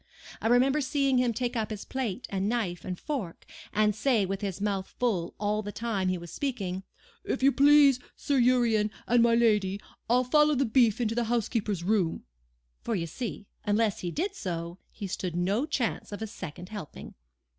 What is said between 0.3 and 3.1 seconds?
I remember seeing him take up his plate and knife and